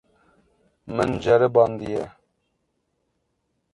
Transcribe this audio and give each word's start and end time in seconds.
Min 0.95 1.11
ceribandiye. 1.23 2.03